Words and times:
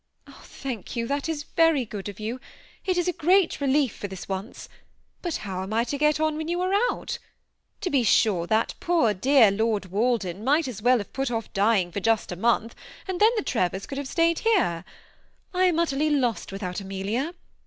"Thank 0.65 0.95
you, 0.95 1.05
that 1.05 1.29
is 1.29 1.43
very 1.43 1.85
good 1.85 2.09
of 2.09 2.19
you. 2.19 2.39
It 2.87 2.97
is 2.97 3.07
a 3.07 3.13
great 3.13 3.61
relief 3.61 3.95
for 3.95 4.07
this 4.07 4.27
once; 4.27 4.67
but 5.21 5.35
how 5.45 5.61
am 5.61 5.73
I 5.73 5.83
to 5.83 5.95
get 5.99 6.19
on 6.19 6.37
when 6.37 6.47
you 6.47 6.59
are 6.61 6.73
out? 6.89 7.19
To 7.81 7.89
be 7.91 8.01
sure, 8.01 8.47
that 8.47 8.73
poor, 8.79 9.13
dear 9.13 9.51
Lord 9.51 9.91
Walden 9.91 10.43
might 10.43 10.67
as 10.67 10.81
well 10.81 10.97
have 10.97 11.13
put 11.13 11.29
off 11.29 11.53
dying 11.53 11.91
just 11.91 12.29
for 12.29 12.33
a 12.33 12.37
month, 12.39 12.73
and 13.07 13.19
then 13.19 13.29
the 13.35 13.43
Trevors 13.43 13.85
could 13.85 13.99
have 13.99 14.07
stayed 14.07 14.39
here. 14.39 14.85
I 15.53 15.65
am 15.65 15.77
utterly 15.77 16.09
lost 16.09 16.51
without 16.51 16.81
Amelia. 16.81 17.35